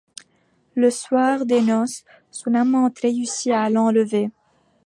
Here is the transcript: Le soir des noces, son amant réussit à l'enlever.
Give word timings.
Le 0.73 0.89
soir 0.89 1.45
des 1.45 1.61
noces, 1.61 2.05
son 2.31 2.55
amant 2.55 2.89
réussit 3.03 3.51
à 3.51 3.69
l'enlever. 3.69 4.31